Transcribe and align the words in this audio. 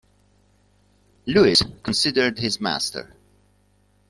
Lewis 1.27 1.61
considered 1.83 2.39
his 2.39 2.59
master. 2.59 3.15